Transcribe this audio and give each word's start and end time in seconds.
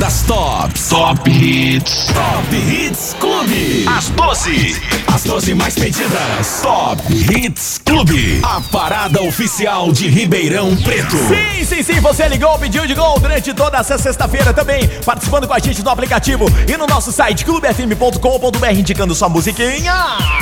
das 0.00 0.26
tops. 0.26 0.73
Top 0.88 1.28
Hits. 1.30 2.12
Top 2.12 2.54
Hits 2.54 3.16
Clube. 3.18 3.86
As 3.88 4.08
12. 4.10 4.82
As 5.12 5.22
12 5.24 5.54
mais 5.54 5.74
pedidas. 5.74 6.60
Top 6.62 7.02
Hits 7.12 7.80
Clube. 7.84 8.40
A 8.44 8.60
parada 8.60 9.22
oficial 9.22 9.90
de 9.92 10.08
Ribeirão 10.08 10.76
Preto. 10.76 11.16
Sim, 11.16 11.64
sim, 11.64 11.82
sim. 11.82 12.00
Você 12.00 12.28
ligou, 12.28 12.58
pediu 12.58 12.86
de 12.86 12.94
gol 12.94 13.18
durante 13.18 13.52
toda 13.54 13.78
essa 13.78 13.96
sexta-feira 13.96 14.52
também. 14.52 14.86
Participando 15.04 15.48
com 15.48 15.54
a 15.54 15.58
gente 15.58 15.82
no 15.82 15.90
aplicativo 15.90 16.46
e 16.68 16.76
no 16.76 16.86
nosso 16.86 17.10
site 17.10 17.44
clubefm.com.br 17.44 18.70
indicando 18.72 19.14
sua 19.14 19.28
musiquinha. 19.28 19.94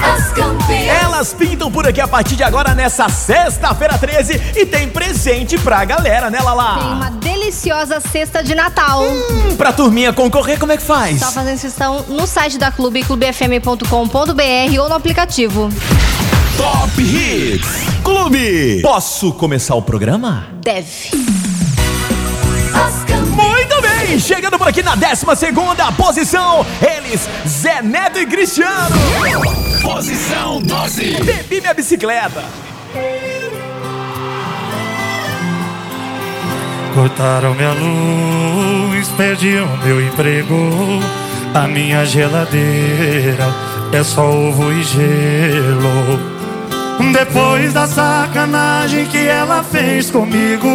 As 0.02 0.32
campeãs. 0.32 1.02
Elas 1.02 1.32
pintam 1.32 1.70
por 1.70 1.86
aqui 1.86 2.00
a 2.00 2.08
partir 2.08 2.36
de 2.36 2.42
agora 2.42 2.74
nessa 2.74 3.08
sexta-feira 3.08 3.96
13 3.96 4.40
e 4.56 4.66
tem 4.66 4.88
presente 4.88 5.56
pra 5.58 5.84
galera, 5.84 6.30
né, 6.30 6.40
Lala? 6.40 6.78
Tem 6.78 6.92
uma 6.92 7.10
deliciosa 7.10 8.00
cesta 8.00 8.42
de 8.42 8.54
Natal. 8.54 9.02
Hum, 9.04 9.56
pra 9.56 9.72
turminha 9.72 10.12
concorrer, 10.32 10.58
como 10.58 10.72
é 10.72 10.78
que 10.78 10.82
faz? 10.82 11.20
Só 11.20 11.30
fazer 11.30 11.52
inscrição 11.52 12.06
no 12.08 12.26
site 12.26 12.56
da 12.56 12.72
Clube, 12.72 13.04
clubefm.com.br 13.04 14.80
ou 14.80 14.88
no 14.88 14.94
aplicativo. 14.94 15.68
Top 16.56 17.02
Hits 17.02 17.68
Clube. 18.02 18.80
Posso 18.80 19.32
começar 19.34 19.74
o 19.74 19.82
programa? 19.82 20.46
Deve. 20.62 21.10
Muito 23.36 23.82
bem, 23.82 24.18
chegando 24.18 24.58
por 24.58 24.68
aqui 24.68 24.82
na 24.82 24.94
12 24.94 25.26
posição, 25.96 26.64
eles, 26.80 27.28
Zé 27.46 27.82
Neto 27.82 28.18
e 28.18 28.26
Cristiano. 28.26 28.96
Posição 29.82 30.62
12. 30.62 31.22
Bebi 31.22 31.60
minha 31.60 31.74
bicicleta. 31.74 32.42
Cortaram 36.94 37.54
minha 37.54 37.72
luz, 37.72 39.08
perdi 39.16 39.56
o 39.56 39.84
meu 39.84 40.06
emprego. 40.06 41.00
A 41.54 41.66
minha 41.66 42.04
geladeira 42.04 43.46
é 43.92 44.02
só 44.02 44.28
ovo 44.30 44.72
e 44.72 44.82
gelo. 44.82 46.18
Depois 47.12 47.72
da 47.72 47.86
sacanagem 47.86 49.06
que 49.06 49.26
ela 49.26 49.62
fez 49.62 50.10
comigo, 50.10 50.68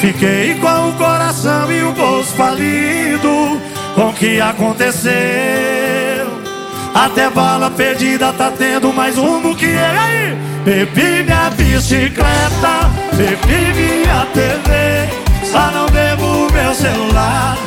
fiquei 0.00 0.54
com 0.54 0.88
o 0.88 0.92
coração 0.94 1.70
e 1.70 1.82
o 1.82 1.92
bolso 1.92 2.34
falido. 2.34 3.60
Com 3.94 4.08
o 4.08 4.14
que 4.14 4.40
aconteceu? 4.40 5.75
Até 6.96 7.28
bala 7.28 7.70
perdida 7.70 8.32
tá 8.32 8.50
tendo 8.56 8.90
mais 8.90 9.18
um 9.18 9.42
do 9.42 9.54
que 9.54 9.66
eu. 9.66 9.70
E 9.70 9.78
aí? 9.78 10.38
Bebi 10.64 11.24
minha 11.24 11.50
bicicleta, 11.50 12.90
bebi 13.12 13.74
minha 13.74 14.26
TV, 14.32 15.44
só 15.44 15.70
não 15.72 15.86
bebo 15.90 16.50
meu 16.50 16.74
celular. 16.74 17.58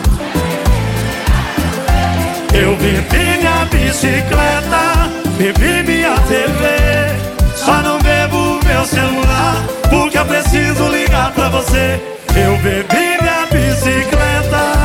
Eu 2.56 2.76
bebi 2.78 3.38
minha 3.38 3.66
bicicleta, 3.66 5.12
bebi 5.38 5.84
minha 5.84 6.16
TV, 6.22 7.56
só 7.56 7.84
não 7.84 8.00
bebo 8.00 8.60
meu 8.66 8.84
celular, 8.84 9.64
porque 9.92 10.18
eu 10.18 10.26
preciso 10.26 10.88
ligar 10.88 11.32
pra 11.34 11.50
você. 11.50 12.02
Eu 12.36 12.58
bebi 12.58 13.22
minha 13.22 13.46
bicicleta. 13.52 14.79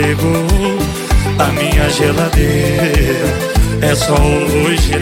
Emprego. 0.00 0.78
A 1.38 1.46
minha 1.52 1.88
geladeira 1.90 3.28
é 3.82 3.94
só 3.94 4.14
hoje. 4.14 4.92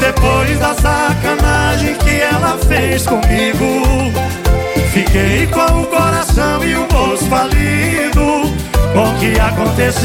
Depois 0.00 0.58
da 0.58 0.74
sacanagem 0.74 1.94
que 1.96 2.20
ela 2.20 2.58
fez 2.68 3.06
comigo, 3.06 4.12
fiquei 4.92 5.46
com 5.46 5.82
o 5.82 5.86
coração 5.86 6.64
e 6.64 6.76
o 6.76 6.86
bolso 6.86 7.24
falido. 7.26 8.44
O 8.94 9.18
que 9.18 9.40
aconteceu? 9.40 10.04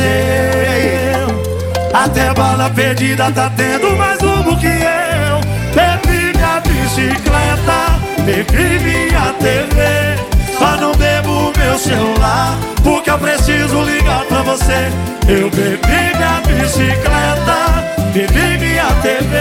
Até 1.94 2.34
bala 2.34 2.70
perdida 2.70 3.32
tá 3.32 3.52
tendo 3.56 3.96
mais 3.98 4.20
um 4.22 4.56
que 4.56 4.68
eu. 4.68 5.40
Bebi 5.76 6.38
minha 6.38 6.60
bicicleta, 6.62 8.00
bebi 8.26 8.80
minha 8.80 9.34
TV. 9.34 10.39
Só 10.80 10.86
não 10.86 10.96
bebo 10.96 11.52
meu 11.58 11.78
celular, 11.78 12.58
porque 12.82 13.12
eu 13.12 13.20
preciso 13.20 13.82
ligar 13.82 14.24
pra 14.28 14.42
você. 14.44 14.90
Eu 15.28 15.50
bebi 15.50 16.16
minha 16.16 16.42
bicicleta, 16.48 17.84
bebi 18.14 18.58
minha 18.58 18.86
TV. 19.02 19.36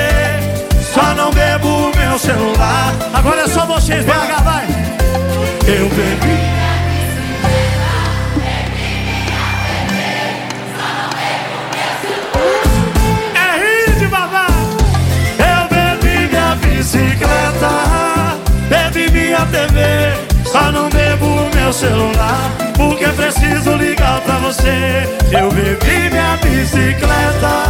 Só 0.93 1.15
não 1.15 1.31
bebo 1.31 1.93
meu 1.97 2.19
celular. 2.19 2.93
Agora 3.15 3.43
é 3.43 3.47
só 3.47 3.65
vocês, 3.67 4.05
vai. 4.05 4.67
Eu 5.65 5.89
bebi. 5.91 6.41
É 13.37 13.93
hit, 13.93 14.07
babá. 14.09 14.49
Eu 15.39 15.69
bebi 15.69 16.27
minha 16.27 16.57
bicicleta, 16.57 17.71
bebi 18.69 19.09
minha 19.13 19.47
TV. 19.47 20.38
Só 20.51 20.73
não 20.73 20.89
bebo 20.89 21.51
meu 21.55 21.73
celular, 21.73 22.51
porque 22.75 23.07
preciso 23.09 23.77
ligar 23.77 24.21
pra 24.23 24.39
você. 24.39 25.07
Eu 25.31 25.51
bebi 25.51 26.09
minha 26.11 26.39
bicicleta. 26.43 27.69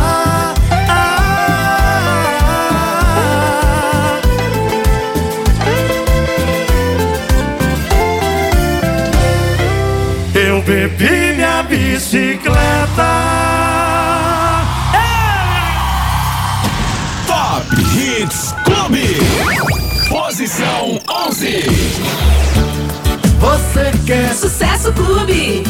Eu 10.34 10.62
bebi 10.62 11.34
minha 11.34 11.64
bicicleta. 11.64 12.58
Top 17.26 17.66
Hits 17.74 18.54
Clube. 18.64 19.16
Posição 20.08 21.00
11. 21.26 22.47
Você 23.78 23.92
quer, 24.06 24.34
Sucesso 24.34 24.92
Clube. 24.92 25.62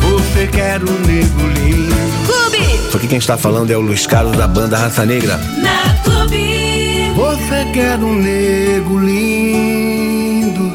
você 0.00 0.48
quer 0.48 0.82
um 0.82 0.98
nego 1.06 1.46
lindo. 1.54 1.94
Clube. 2.26 2.90
Só 2.90 2.98
que 2.98 3.06
quem 3.06 3.18
está 3.18 3.38
falando 3.38 3.70
é 3.70 3.76
o 3.76 3.80
Luiz 3.80 4.04
Carlos 4.04 4.36
da 4.36 4.48
banda 4.48 4.76
Raça 4.76 5.06
Negra. 5.06 5.36
Na 5.58 5.94
Clube. 6.02 7.12
Você 7.14 7.64
quer 7.72 7.98
um 8.00 8.14
nego 8.14 8.98
lindo. 8.98 10.72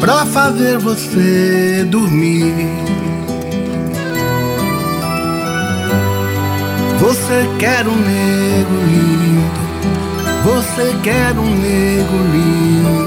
Pra 0.00 0.26
fazer 0.26 0.78
você 0.78 1.86
dormir. 1.88 2.52
Você 6.98 7.48
quer 7.60 7.86
um 7.86 7.94
nego 7.94 8.74
lindo. 8.88 9.64
Você 10.42 10.96
quer 11.04 11.38
um 11.38 11.54
nego 11.54 12.16
lindo. 12.32 13.03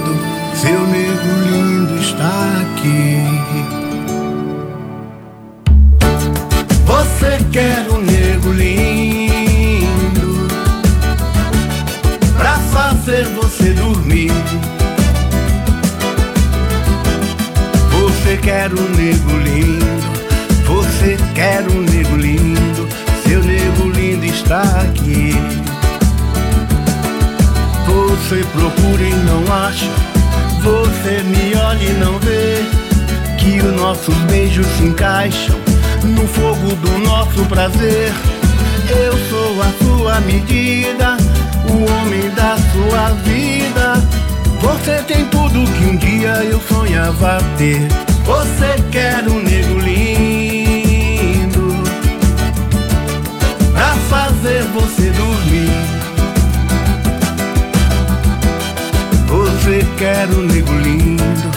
Seu 0.59 0.87
nego 0.87 1.31
lindo 1.45 2.01
está 2.01 2.61
aqui. 2.61 3.21
Você 6.83 7.37
quer 7.51 7.87
um 7.91 8.01
nego 8.01 8.51
lindo 8.53 10.47
Pra 12.35 12.57
fazer 12.71 13.25
você 13.35 13.73
dormir 13.73 14.31
Você 17.91 18.37
quer 18.37 18.71
um 18.73 18.89
nego 18.95 19.37
lindo 19.37 20.11
Você 20.65 21.17
quer 21.35 21.67
um 21.69 21.81
nego 21.81 22.15
lindo 22.15 22.87
Seu 23.27 23.43
nego 23.43 23.89
lindo 23.91 24.25
está 24.25 24.63
aqui 24.81 25.35
Você 27.85 28.43
procura 28.53 29.03
e 29.03 29.13
não 29.13 29.53
acha 29.53 30.16
Você 30.67 31.23
me 31.23 31.55
olha 31.55 31.83
e 31.83 31.93
não 31.93 32.19
vê 32.19 32.61
Que 33.37 33.59
os 33.65 33.73
nossos 33.73 34.15
beijos 34.29 34.67
se 34.75 34.83
encaixam 34.83 35.55
no 36.03 36.27
fogo 36.27 36.75
do 36.75 36.97
nosso 36.99 37.45
prazer. 37.45 38.11
Eu 38.89 39.13
sou 39.29 39.61
a 39.61 39.71
sua 39.83 40.19
medida, 40.21 41.17
o 41.69 41.85
homem 41.91 42.29
da 42.31 42.57
sua 42.71 43.09
vida. 43.23 43.93
Você 44.61 45.01
tem 45.03 45.25
tudo 45.25 45.65
que 45.73 45.85
um 45.85 45.97
dia 45.97 46.43
eu 46.43 46.59
sonhava 46.61 47.39
ter. 47.57 47.87
Você 48.25 48.75
quer 48.91 49.27
um 49.27 49.41
nego 49.41 49.79
lindo 49.79 51.73
pra 53.73 53.95
fazer 54.09 54.63
você 54.73 55.09
Você 59.67 59.85
quer 59.97 60.29
um 60.29 60.43
nego 60.43 60.71
lindo, 60.77 61.51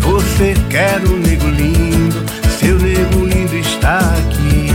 você 0.00 0.54
quer 0.70 1.00
um 1.00 1.16
nego 1.16 1.48
lindo, 1.48 2.24
seu 2.60 2.78
nego 2.78 3.24
lindo 3.26 3.56
está 3.56 3.98
aqui. 3.98 4.70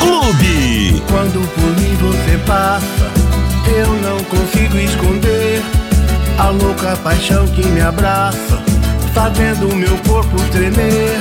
Clube! 0.00 1.02
Quando 1.08 1.48
por 1.54 1.80
mim 1.80 1.94
você 2.00 2.36
passa, 2.38 3.12
eu 3.68 3.86
não 4.02 4.18
consigo 4.24 4.76
esconder 4.76 5.62
a 6.36 6.48
louca 6.48 6.96
paixão 6.96 7.46
que 7.46 7.64
me 7.68 7.80
abraça 7.80 8.76
fazendo 9.16 9.68
o 9.68 9.74
meu 9.74 9.96
corpo 10.06 10.36
tremer. 10.52 11.18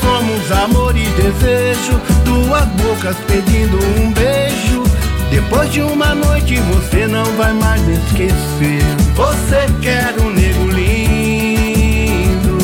Somos 0.00 0.50
amor 0.64 0.96
e 0.96 1.06
desejo, 1.10 2.00
duas 2.24 2.66
bocas 2.82 3.16
pedindo 3.28 3.78
um 4.00 4.12
beijo. 4.12 4.82
Depois 5.30 5.72
de 5.72 5.82
uma 5.82 6.16
noite 6.16 6.56
você 6.56 7.06
não 7.06 7.24
vai 7.36 7.52
mais 7.52 7.80
me 7.82 7.94
esquecer. 7.94 8.82
Você 9.14 9.66
quer 9.80 10.16
um 10.20 10.30
nego 10.30 10.66
lindo 10.68 12.58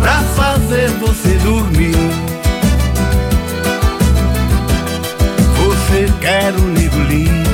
pra 0.00 0.20
fazer 0.34 0.88
você 0.98 1.38
dormir. 1.44 1.94
Você 5.58 6.12
quer 6.20 6.52
um 6.56 6.68
nego 6.72 6.98
lindo, 7.02 7.50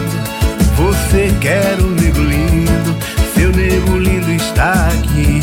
você 0.77 1.31
quer 1.43 1.77
um 1.79 1.91
nego 1.91 2.21
lindo, 2.21 2.97
seu 3.35 3.51
nego 3.51 3.99
lindo 3.99 4.28
está 4.59 4.89
aqui. 4.89 5.41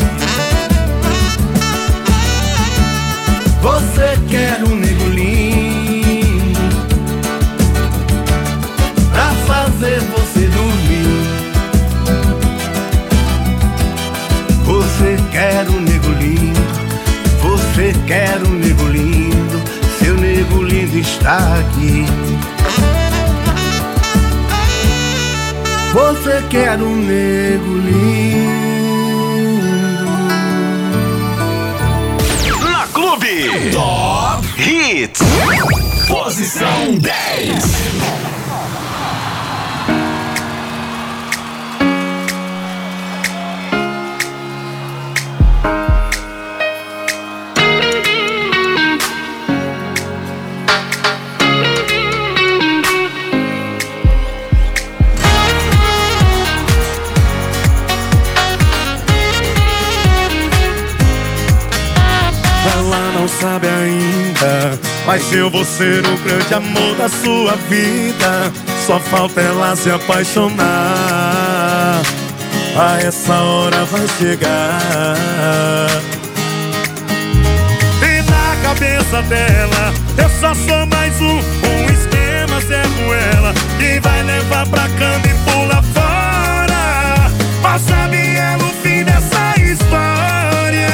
Você 3.62 4.18
quer 4.28 4.62
um 4.62 4.76
nego 4.76 5.08
lindo 5.08 6.60
pra 9.10 9.30
fazer 9.46 10.00
você 10.00 10.46
dormir. 10.48 11.06
Você 14.66 15.16
quer 15.32 15.66
um 15.70 15.80
nego 15.80 16.12
lindo, 16.20 16.60
você 17.40 17.94
quer 18.06 18.38
um 18.46 18.52
nego 18.52 18.86
lindo, 18.86 19.62
seu 19.98 20.14
nego 20.14 20.62
lindo 20.62 20.98
está 20.98 21.38
aqui. 21.58 22.04
Você 25.94 26.42
quer 26.50 26.76
um 26.82 26.96
nego 26.96 27.78
lindo. 27.78 28.45
Hits. 34.96 35.20
Posição 36.08 36.94
10. 36.98 38.35
Mas 65.06 65.32
eu 65.32 65.48
vou 65.48 65.64
ser 65.64 66.04
o 66.04 66.18
grande 66.18 66.52
amor 66.52 66.96
da 66.96 67.08
sua 67.08 67.54
vida. 67.68 68.52
Só 68.84 68.98
falta 68.98 69.40
ela 69.40 69.76
se 69.76 69.90
apaixonar. 69.90 70.56
A 72.76 72.98
essa 73.00 73.34
hora 73.34 73.84
vai 73.86 74.06
chegar. 74.18 75.88
E 78.02 78.22
na 78.30 78.56
cabeça 78.68 79.22
dela, 79.22 79.94
eu 80.18 80.28
só 80.40 80.52
sou 80.54 80.86
mais 80.86 81.18
um, 81.20 81.38
um 81.38 81.84
esquema 81.90 82.60
Zé 82.60 82.82
Ruela 82.82 83.54
que 83.78 84.00
vai 84.00 84.22
levar 84.24 84.66
pra 84.66 84.88
cama 84.90 85.26
e 85.26 85.34
pula 85.50 85.82
fora. 85.94 87.30
Mas 87.62 87.82
sabe 87.82 88.16
ela 88.36 88.64
o 88.64 88.72
fim 88.82 89.04
dessa 89.04 89.54
história. 89.60 90.88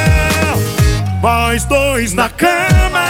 Nós 1.21 1.65
dois 1.65 2.13
na 2.15 2.29
cama, 2.29 3.05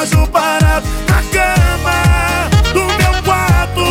com 0.00 0.06
o 0.06 0.06
relógio 0.06 0.26
parado. 0.28 0.86
Na 1.08 1.22
cama, 1.30 2.48
do 2.72 2.84
meu 2.84 3.22
quarto. 3.22 3.84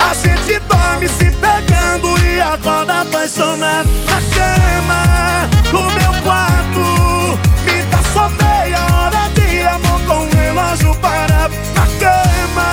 A 0.00 0.14
gente 0.14 0.58
dorme 0.60 1.08
se 1.08 1.30
pegando 1.30 2.18
e 2.26 2.40
acorda 2.40 3.00
apaixonado. 3.00 3.88
Na 4.06 4.20
cama, 4.34 5.48
do 5.70 5.80
meu 5.80 6.22
quarto. 6.22 7.38
Me 7.64 7.82
dá 7.84 7.98
só 8.12 8.28
meia 8.28 8.80
hora 8.94 9.30
de 9.34 9.62
amor 9.62 10.00
com 10.06 10.24
o 10.24 10.28
relógio 10.30 10.94
parado. 10.96 11.54
Na 11.74 11.86
cama, 11.98 12.68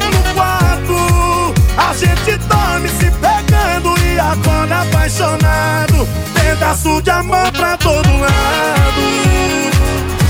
no 0.00 0.34
quarto. 0.34 1.54
A 1.76 1.94
gente 1.94 2.36
dorme 2.46 2.88
se 2.88 3.10
pegando 3.10 3.94
e 4.02 4.18
acorda 4.18 4.82
apaixonado. 4.82 6.08
Pedaço 6.34 7.02
de 7.02 7.10
amor 7.10 7.52
pra 7.52 7.76
todo 7.76 8.08
lado. 8.18 9.06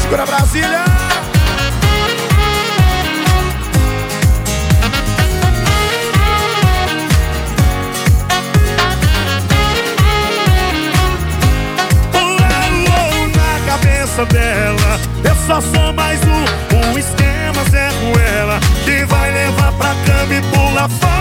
Segura 0.03 0.27
Brasília! 0.27 0.96
Só 15.57 15.61
sou 15.61 15.93
mais 15.95 16.21
um, 16.25 16.77
um 16.77 16.99
esquema 16.99 17.65
Zé 17.71 17.89
Ruela 17.89 18.61
Que 18.85 19.05
vai 19.07 19.33
levar 19.33 19.73
pra 19.73 19.95
cama 20.05 20.35
e 20.35 20.43
pula 20.43 20.89
fora 20.89 21.16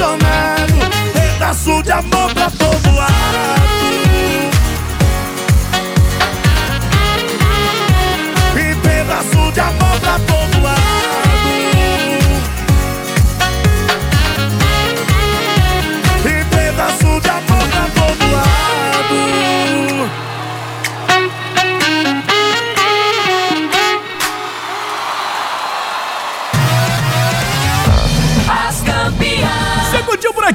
apaixonado 0.00 0.74
Pedaço 1.12 1.82
de 1.82 1.92
amor 1.92 2.32
pra 2.34 2.50
todo 2.50 2.94
lado. 2.94 3.10
E 8.56 8.74
pedaço 8.76 9.52
de 9.52 9.60
amor 9.60 10.00
pra 10.00 10.18
todo 10.20 10.49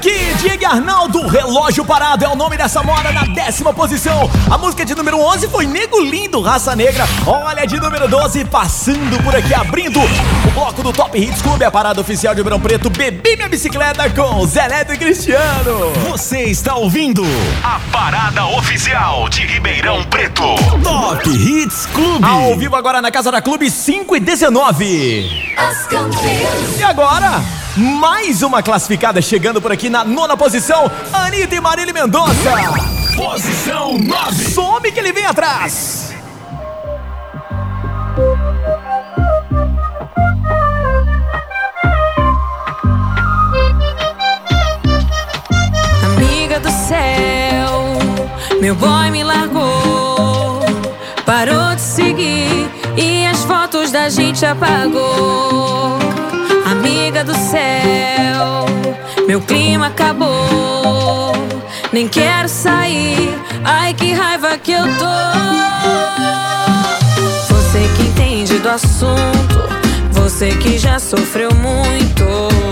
aqui? 0.06 0.34
Diego 0.40 0.66
Arnaldo, 0.66 1.26
Relógio 1.26 1.84
Parado 1.84 2.24
é 2.24 2.28
o 2.28 2.36
nome 2.36 2.56
dessa 2.56 2.82
moda 2.82 3.10
na 3.12 3.24
décima 3.24 3.74
posição. 3.74 4.30
A 4.50 4.56
música 4.56 4.84
de 4.84 4.94
número 4.94 5.18
11 5.18 5.48
foi 5.48 5.66
Nego 5.66 6.00
Lindo, 6.00 6.40
Raça 6.40 6.76
Negra. 6.76 7.04
Olha, 7.26 7.66
de 7.66 7.78
número 7.80 8.08
12, 8.08 8.44
passando 8.44 9.22
por 9.22 9.34
aqui, 9.34 9.52
abrindo 9.52 9.98
o 10.00 10.50
bloco 10.52 10.82
do 10.82 10.92
Top 10.92 11.18
Hits 11.18 11.42
Clube, 11.42 11.64
a 11.64 11.70
parada 11.70 12.00
oficial 12.00 12.34
de 12.34 12.42
Verão 12.42 12.60
Preto, 12.60 12.88
Bebi 12.88 13.36
Minha 13.36 13.48
Bicicleta 13.48 14.08
com 14.10 14.46
Zé 14.46 14.68
Neto 14.68 14.92
e 14.92 14.96
Cristiano. 14.96 15.92
Você 16.08 16.44
está 16.44 16.76
ouvindo 16.76 17.24
a 17.62 17.80
parada 17.90 18.46
oficial 18.46 19.28
de 19.28 19.44
Ribeirão 19.46 20.04
Preto. 20.04 20.54
Top 20.82 21.28
Hits 21.28 21.86
Clube. 21.86 22.24
Ao 22.24 22.56
vivo 22.56 22.76
agora 22.76 23.02
na 23.02 23.10
Casa 23.10 23.32
da 23.32 23.42
Clube 23.42 23.70
5 23.70 24.16
e 24.16 24.20
19. 24.20 25.54
As 25.56 25.86
campeãs. 25.86 26.78
E 26.78 26.82
agora, 26.84 27.42
mais 27.76 28.42
uma 28.42 28.62
classificada 28.62 29.20
chegando 29.20 29.60
por 29.60 29.70
aqui 29.70 29.90
na 29.90 30.02
nona 30.02 30.34
posição, 30.34 30.90
Anitta 31.12 31.56
e 31.56 31.60
Marília 31.60 31.92
Mendonça. 31.92 32.50
Posição 33.14 33.98
9. 33.98 34.44
Some 34.50 34.90
que 34.90 34.98
ele 34.98 35.12
vem 35.12 35.26
atrás. 35.26 36.14
Amiga 46.02 46.60
do 46.60 46.70
céu, 46.70 48.58
meu 48.58 48.74
boy 48.74 49.10
me 49.10 49.22
largou, 49.22 50.60
parou 51.26 51.74
de 51.74 51.82
seguir 51.82 52.70
e 52.96 53.26
as 53.26 53.44
fotos 53.44 53.90
da 53.90 54.08
gente 54.08 54.46
apagou. 54.46 56.05
Amiga 57.16 57.32
do 57.32 57.38
céu, 57.38 58.66
meu 59.26 59.40
clima 59.40 59.86
acabou. 59.86 61.32
Nem 61.90 62.06
quero 62.06 62.46
sair, 62.46 63.34
ai 63.64 63.94
que 63.94 64.12
raiva 64.12 64.58
que 64.58 64.72
eu 64.72 64.82
tô. 64.98 65.06
Você 67.54 67.88
que 67.96 68.02
entende 68.02 68.58
do 68.58 68.68
assunto, 68.68 69.62
você 70.12 70.50
que 70.56 70.76
já 70.76 70.98
sofreu 70.98 71.48
muito. 71.54 72.65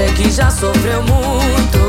Você 0.00 0.12
que 0.14 0.30
já 0.30 0.50
sofreu 0.50 1.02
muito. 1.02 1.79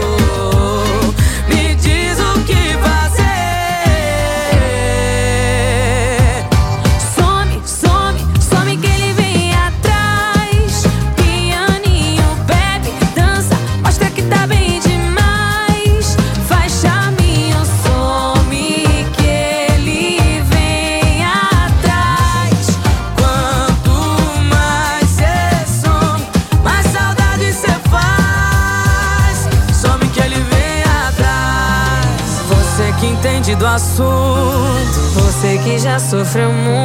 Sofreu 36.12 36.52
muito. 36.52 36.81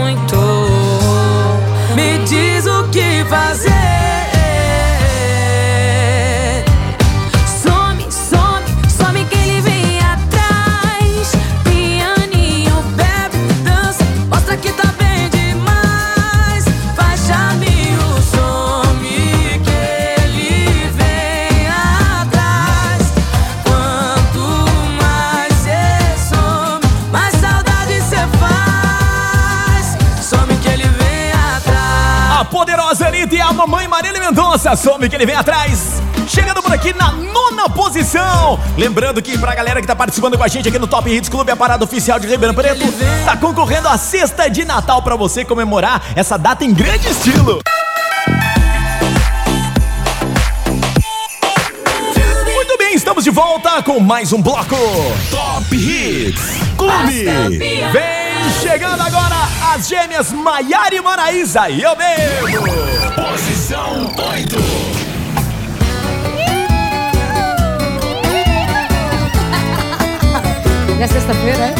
Some 34.96 35.10
que 35.10 35.14
ele 35.14 35.26
vem 35.26 35.36
atrás. 35.36 36.00
Chegando 36.26 36.62
por 36.62 36.72
aqui 36.72 36.94
na 36.94 37.12
nona 37.12 37.68
posição. 37.68 38.58
Lembrando 38.78 39.20
que 39.20 39.36
pra 39.36 39.54
galera 39.54 39.78
que 39.82 39.86
tá 39.86 39.94
participando 39.94 40.38
com 40.38 40.42
a 40.42 40.48
gente 40.48 40.70
aqui 40.70 40.78
no 40.78 40.86
Top 40.86 41.06
Hits 41.10 41.28
Clube, 41.28 41.50
a 41.50 41.56
parada 41.56 41.84
oficial 41.84 42.18
de 42.18 42.26
Ribeirão 42.26 42.54
Preto, 42.54 42.82
tá 43.26 43.36
concorrendo 43.36 43.88
a 43.88 43.98
cesta 43.98 44.48
de 44.48 44.64
Natal 44.64 45.02
pra 45.02 45.14
você 45.14 45.44
comemorar 45.44 46.02
essa 46.16 46.38
data 46.38 46.64
em 46.64 46.72
grande 46.72 47.08
estilo. 47.08 47.60
Muito 52.54 52.78
bem, 52.78 52.94
estamos 52.94 53.22
de 53.22 53.30
volta 53.30 53.82
com 53.82 54.00
mais 54.00 54.32
um 54.32 54.40
bloco. 54.40 54.76
Top 55.30 55.76
Hits. 55.76 56.40
Clube. 56.78 57.58
Vem 57.92 58.35
chegando 58.50 59.00
agora 59.00 59.36
as 59.74 59.88
gêmeas 59.88 60.32
Maiara 60.32 60.94
e 60.94 61.00
Maraísa 61.00 61.68
e 61.68 61.82
eu 61.82 61.96
mesmo. 61.96 62.66
Posição 63.14 64.12
8. 64.16 64.56
É 71.00 71.06
sexta-feira, 71.08 71.64
é? 71.64 71.74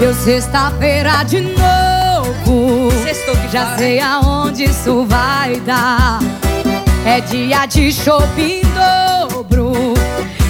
Deu 0.00 0.14
sexta-feira 0.14 1.22
de 1.24 1.40
novo. 1.40 2.90
Sextou 3.02 3.36
que 3.36 3.48
Já 3.48 3.76
sei 3.76 4.00
aonde 4.00 4.64
isso 4.64 5.04
vai 5.06 5.56
dar. 5.60 6.20
É 7.04 7.20
dia 7.20 7.66
de 7.66 7.92
shopping 7.92 8.62
dobro. 9.28 9.72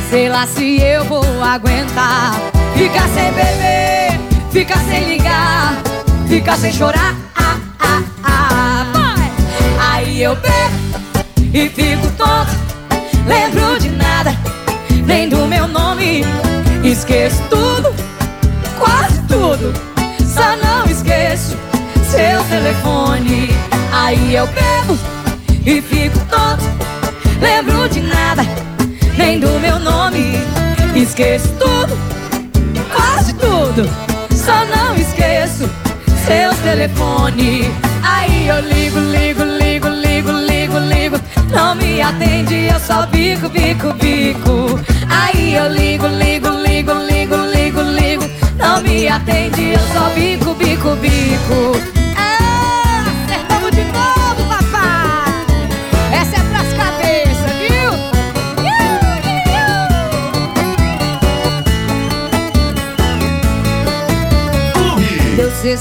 Sei 0.09 0.28
lá 0.28 0.47
se 0.47 0.80
eu 0.80 1.04
vou 1.04 1.25
aguentar. 1.42 2.35
Ficar 2.76 3.09
sem 3.09 3.30
beber, 3.32 4.00
ficar 4.50 4.78
sem 4.80 5.09
ligar, 5.09 5.80
ficar 6.28 6.57
sem 6.57 6.73
chorar. 6.73 7.14
Ah, 7.37 7.57
ah, 7.78 8.02
ah, 8.25 8.87
vai. 8.92 9.33
Aí 9.90 10.23
eu 10.23 10.37
bebo 10.37 11.21
e 11.52 11.69
fico 11.69 12.07
tonto. 12.16 12.50
Lembro 13.26 13.78
de 13.78 13.90
nada, 13.90 14.37
nem 15.07 15.28
do 15.28 15.47
meu 15.47 15.69
nome. 15.69 16.25
Esqueço 16.83 17.42
tudo, 17.49 17.95
quase 18.78 19.21
tudo. 19.28 19.73
Só 20.26 20.57
não 20.57 20.85
esqueço 20.87 21.57
seu 22.11 22.42
telefone. 22.45 23.50
Aí 23.92 24.35
eu 24.35 24.47
bebo 24.49 24.99
e 25.64 25.80
fico 25.80 26.19
tonto. 26.26 26.64
Lembro 27.40 27.88
de 27.88 28.00
nada, 28.00 28.42
nem 29.16 29.38
do 29.38 29.61
meu 29.61 29.78
nome. 29.78 30.35
Esqueço 30.95 31.49
tudo, 31.59 31.97
quase 32.92 33.33
tudo. 33.35 34.10
Só 34.44 34.64
não 34.64 34.97
esqueço 34.97 35.68
seu 36.25 36.54
telefone. 36.62 37.70
Aí 38.02 38.49
eu 38.49 38.61
ligo, 38.61 38.99
ligo, 38.99 39.42
ligo, 39.42 39.88
ligo, 39.88 40.30
ligo, 40.30 40.78
ligo. 40.78 41.20
Não 41.50 41.75
me 41.75 42.00
atende, 42.00 42.68
eu 42.73 42.80
só 42.80 43.04
bico, 43.06 43.49
bico, 43.50 43.92
bico. 43.94 44.80
Aí 45.11 45.54
eu 45.54 45.68
ligo, 45.68 46.06
ligo, 46.06 46.49
ligo, 46.49 46.92
ligo, 46.92 47.37
ligo, 47.37 47.82
ligo. 47.82 48.25
Não 48.56 48.80
me 48.80 49.09
atende, 49.09 49.73
eu 49.73 49.80
só 49.92 50.09
bico, 50.14 50.54
bico, 50.54 50.97
bico. 50.97 52.00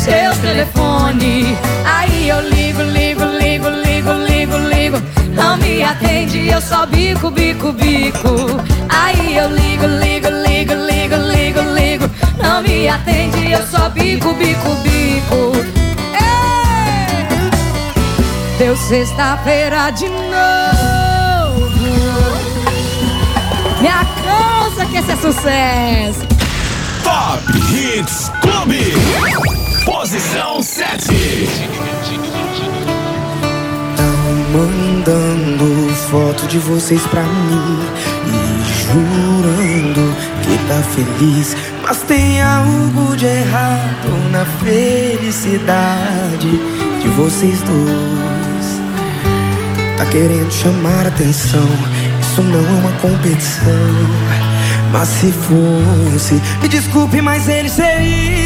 seu 0.00 0.34
telefone. 0.40 1.56
Aí 1.84 2.28
eu 2.28 2.40
ligo, 2.40 2.82
ligo, 2.82 3.24
ligo, 3.24 3.68
ligo, 3.68 4.12
ligo, 4.12 4.56
ligo. 4.56 5.02
Não 5.34 5.58
me 5.58 5.82
atende, 5.82 6.48
eu 6.48 6.60
só 6.60 6.86
bico, 6.86 7.30
bico, 7.30 7.72
bico. 7.72 8.28
Aí 8.88 9.36
eu 9.36 9.50
ligo, 9.50 9.86
ligo, 9.86 10.28
ligo, 10.28 10.74
ligo, 10.74 11.16
ligo, 11.16 11.60
ligo. 11.74 12.10
Não 12.42 12.62
me 12.62 12.88
atende, 12.88 13.52
eu 13.52 13.66
só 13.66 13.90
bico, 13.90 14.32
bico, 14.34 14.74
bico. 14.76 15.52
Ei! 16.14 17.26
Deu 18.58 18.74
sexta-feira 18.76 19.90
de 19.90 20.08
novo. 20.08 21.70
Me 23.82 23.88
alcança 23.88 24.86
que 24.86 24.96
esse 24.96 25.12
é 25.12 25.16
sucesso. 25.16 26.26
Top 27.04 27.42
Hits 27.70 28.30
Clube. 28.40 29.59
Posição 30.10 30.60
7. 30.60 31.06
Mandando 34.52 35.94
foto 36.10 36.48
de 36.48 36.58
vocês 36.58 37.00
pra 37.06 37.22
mim 37.22 37.78
E 38.26 38.32
jurando 38.82 40.16
que 40.42 40.58
tá 40.66 40.82
feliz. 40.82 41.56
Mas 41.80 42.02
tem 42.02 42.42
algo 42.42 43.16
de 43.16 43.26
errado 43.26 44.30
na 44.32 44.44
felicidade 44.64 45.70
de 47.00 47.08
vocês 47.10 47.62
dois. 47.62 48.80
Tá 49.96 50.06
querendo 50.06 50.50
chamar 50.50 51.06
atenção 51.06 51.68
Isso 52.20 52.42
não 52.42 52.58
é 52.58 52.80
uma 52.80 52.92
competição. 52.98 53.94
Mas 54.90 55.06
se 55.06 55.30
fosse 55.30 56.42
Me 56.60 56.68
desculpe, 56.68 57.22
mas 57.22 57.48
ele 57.48 57.68
seria 57.68 58.39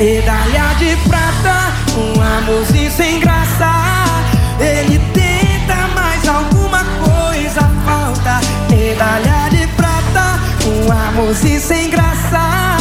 Medalha 0.00 0.74
de 0.78 0.96
prata 1.06 1.74
Um 1.94 2.22
amorzinho 2.22 2.90
sem 2.90 3.20
graça. 3.20 3.70
Ele 4.58 4.98
tenta, 5.12 5.76
mas 5.94 6.26
alguma 6.26 6.82
coisa 7.04 7.60
falta. 7.84 8.40
Medalha 8.70 9.50
de 9.50 9.66
prata 9.74 10.40
Um 10.66 10.90
amorzinho 10.90 11.60
sem 11.60 11.90
graça. 11.90 12.78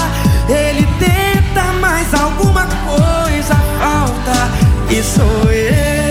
Ele 0.48 0.88
tenta, 0.98 1.74
mas 1.82 2.13
alguma 2.13 2.65
coisa 2.65 3.56
falta. 3.78 4.50
E 4.89 5.04
sou 5.04 5.52
eu 5.52 6.09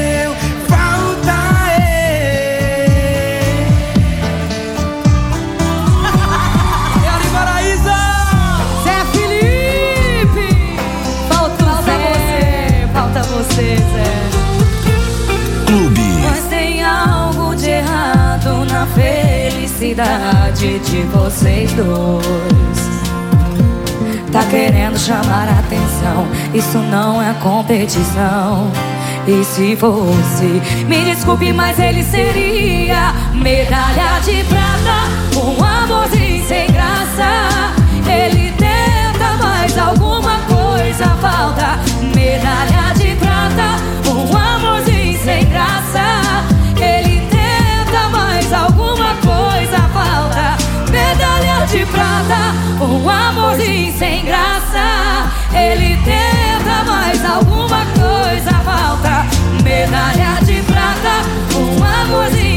felicidade 19.98 20.78
de 20.78 21.02
vocês 21.08 21.72
dois. 21.72 22.88
Tá 24.30 24.44
querendo 24.44 24.98
chamar 24.98 25.48
atenção, 25.48 26.28
isso 26.54 26.78
não 26.78 27.20
é 27.20 27.34
competição. 27.42 28.70
E 29.26 29.44
se 29.44 29.74
fosse, 29.76 30.62
me 30.86 31.04
desculpe, 31.04 31.52
mas 31.52 31.78
ele 31.78 32.04
seria 32.04 33.12
medalha 33.34 34.20
de 34.24 34.44
prata, 34.44 35.44
um 35.44 35.62
amorzinho 35.64 36.46
sem 36.46 36.66
graça. 36.70 37.72
Ele 38.06 38.52
tenta, 38.52 39.36
mas 39.38 39.76
alguma 39.76 40.38
coisa 40.42 41.06
falta. 41.20 41.78
Medalha 42.14 42.94
de 42.94 43.16
prata, 43.16 43.76
um 52.84 53.08
amorzinho 53.08 53.92
sem 53.96 54.24
graça. 54.24 55.30
Ele 55.52 55.96
tenta, 56.04 56.84
mas 56.86 57.24
alguma 57.24 57.84
coisa 57.86 58.52
falta. 58.64 59.26
Medalha 59.62 60.40
de 60.44 60.62
prata, 60.62 61.22
um 61.56 61.84
amorzinho 61.84 62.47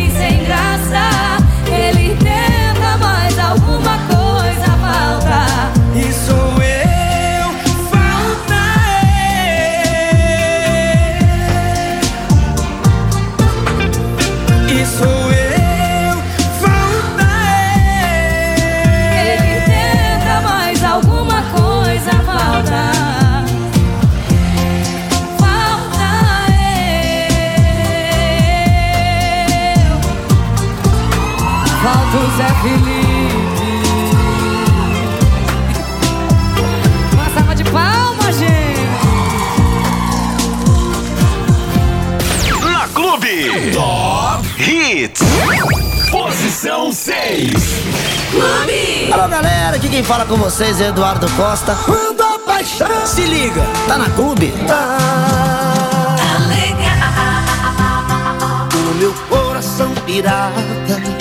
Zé 32.38 32.48
Felipe. 32.62 33.32
Uma 37.14 37.30
salva 37.34 37.56
de 37.56 37.64
palmas, 37.66 38.38
gente. 38.38 38.82
Na 42.64 42.88
Clube. 42.88 43.72
Top 43.74 44.48
Hits. 44.62 45.22
Posição 46.12 46.92
6. 46.92 47.52
Alô 49.12 49.28
galera, 49.28 49.76
aqui 49.76 49.90
quem 49.90 50.04
fala 50.04 50.26
com 50.26 50.38
vocês 50.38 50.80
é 50.80 50.88
Eduardo 50.88 51.30
Costa. 51.32 51.76
Quando 51.86 52.22
a 52.22 52.40
paixão 52.40 53.06
se 53.06 53.26
liga, 53.26 53.62
tá 53.88 53.98
na 53.98 54.10
clube? 54.12 54.54
Tá. 54.68 54.98
No 58.74 58.96
meu 58.96 59.14
coração 59.30 59.94
pirata, 60.06 61.21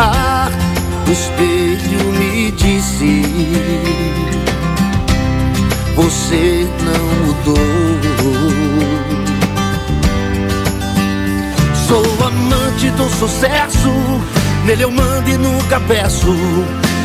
Ah, 0.00 0.48
o 1.08 1.10
espelho 1.10 2.12
me 2.12 2.52
disse: 2.52 3.22
Você 5.96 6.68
não 6.84 7.26
mudou. 7.26 7.58
Sou 11.88 12.26
amante 12.26 12.90
do 12.90 13.08
sucesso, 13.08 13.90
nele 14.64 14.84
eu 14.84 14.90
mando 14.92 15.30
e 15.30 15.36
nunca 15.36 15.80
peço. 15.80 16.32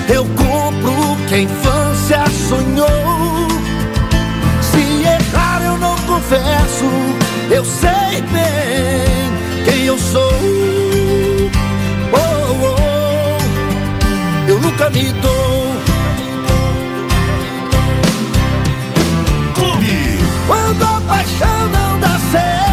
Eu 0.07 0.25
compro 0.25 0.91
o 0.91 1.17
que 1.27 1.33
a 1.33 1.39
infância 1.39 2.23
sonhou. 2.47 3.47
Se 4.61 5.01
errar 5.01 5.63
eu 5.65 5.77
não 5.79 5.95
confesso, 6.05 6.85
eu 7.49 7.65
sei 7.65 8.21
bem 8.21 9.65
quem 9.65 9.85
eu 9.85 9.97
sou. 9.97 10.72
eu 14.47 14.59
nunca 14.59 14.89
me 14.89 15.11
dou. 15.13 15.75
Clube. 19.55 20.19
Quando 20.47 20.83
a 20.83 21.01
paixão 21.07 21.69
não 21.69 21.99
dá 21.99 22.19
certo. 22.31 22.72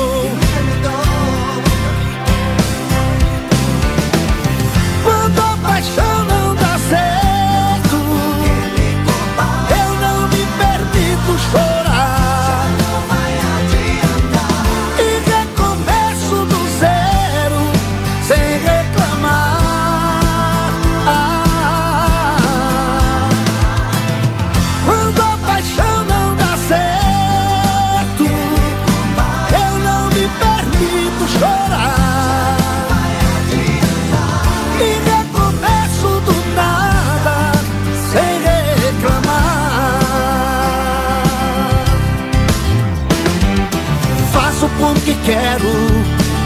Quero, 45.31 45.71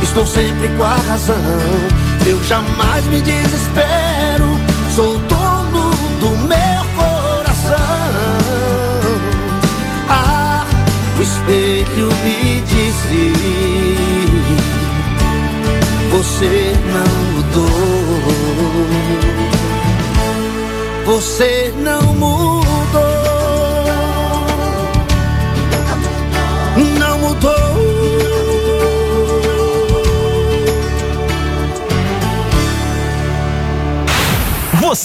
estou 0.03 0.25
sempre 0.27 0.67
com 0.77 0.83
a 0.83 0.95
razão. 0.95 1.35
Eu 2.27 2.43
jamais 2.43 3.03
me 3.07 3.19
desespero, 3.21 4.45
sou 4.95 5.19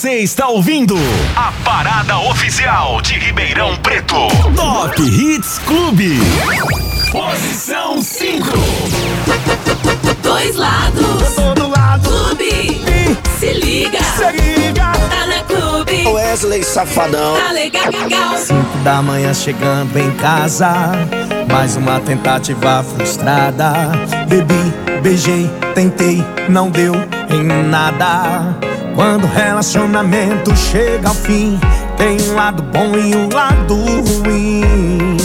Você 0.00 0.20
está 0.20 0.48
ouvindo 0.48 0.96
a 1.36 1.52
parada 1.62 2.18
oficial 2.20 3.02
de 3.02 3.18
Ribeirão 3.18 3.76
Preto. 3.82 4.28
Top 4.56 5.02
Hits 5.02 5.58
Clube. 5.66 6.16
Posição 7.12 8.00
5. 8.00 8.46
Dois 10.22 10.56
lados. 10.56 11.34
Todo 11.36 11.68
lado. 11.68 12.08
Clube. 12.08 12.80
Se 13.38 13.52
liga. 13.52 13.98
Se 14.02 14.32
liga. 14.32 14.90
Tá 15.10 15.26
na 15.26 15.42
clube. 15.42 16.06
Wesley 16.06 16.64
Safadão. 16.64 17.36
Tá 17.36 17.52
legal. 17.52 18.38
Cinco 18.38 18.78
da 18.82 19.02
manhã 19.02 19.34
chegando 19.34 19.98
em 19.98 20.10
casa 20.12 20.92
Mais 21.52 21.76
uma 21.76 22.00
tentativa 22.00 22.82
frustrada 22.82 23.72
Bebi, 24.26 25.00
beijei, 25.02 25.50
tentei, 25.74 26.24
não 26.48 26.70
deu 26.70 26.94
em 27.28 27.42
nada 27.44 28.69
Quando 28.94 29.24
o 29.24 29.28
relacionamento 29.28 30.54
chega 30.56 31.08
ao 31.08 31.14
fim 31.14 31.58
Tem 31.96 32.20
um 32.30 32.34
lado 32.34 32.62
bom 32.62 32.96
e 32.96 33.14
um 33.14 33.28
lado 33.32 33.74
ruim. 33.74 35.16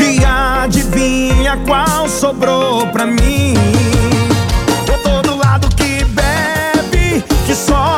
E 0.00 0.24
adivinha 0.24 1.58
qual 1.66 2.08
sobrou 2.08 2.86
pra 2.88 3.06
mim? 3.06 3.54
Eu 4.90 4.98
tô 5.02 5.22
do 5.22 5.36
lado 5.36 5.68
que 5.76 6.04
bebe, 6.04 7.22
que 7.46 7.54
sofre, 7.54 7.97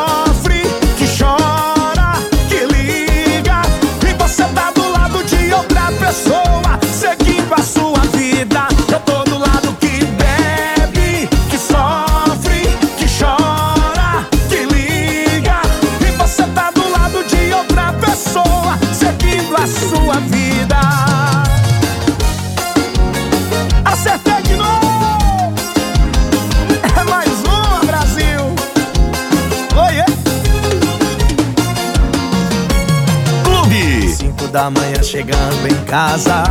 casa 35.90 36.44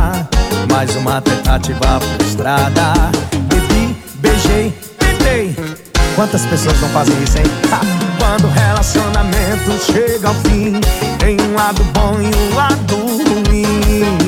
Mais 0.70 0.94
uma 0.96 1.20
tentativa 1.22 1.98
frustrada 1.98 2.92
Bebi, 3.48 3.96
beijei, 4.16 4.72
tentei 4.98 5.56
Quantas 6.14 6.44
pessoas 6.44 6.78
não 6.82 6.88
fazem 6.90 7.16
isso, 7.22 7.38
hein? 7.38 7.44
Ha! 7.72 7.80
Quando 8.18 8.44
o 8.44 8.50
relacionamento 8.50 9.70
chega 9.90 10.28
ao 10.28 10.34
fim 10.34 10.78
Tem 11.18 11.40
um 11.40 11.54
lado 11.54 11.82
bom 11.84 12.16
e 12.20 12.26
um 12.26 12.54
lado 12.54 12.96
ruim 12.96 14.19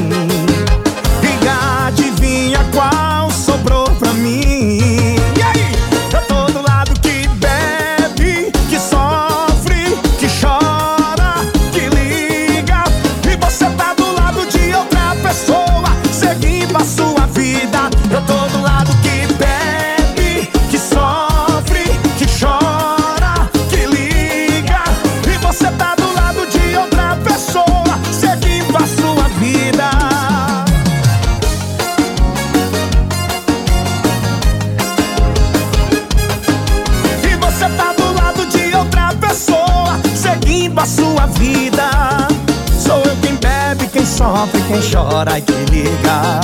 sofre, 44.22 44.62
quem 44.62 44.80
chora 44.90 45.38
e 45.38 45.42
quem 45.42 45.64
liga. 45.64 46.40